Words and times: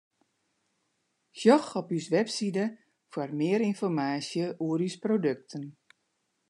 Sjoch 1.37 1.71
op 1.79 1.87
ús 1.97 2.07
website 2.15 2.65
foar 3.11 3.31
mear 3.39 3.61
ynformaasje 3.69 4.45
oer 4.67 4.81
ús 4.87 4.95
produkten. 5.05 5.63